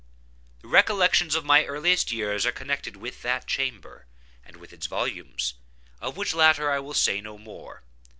[0.63, 4.07] The recollections of my earliest years are connected with that chamber,
[4.43, 7.83] and with its volumes—of which latter I will say no more.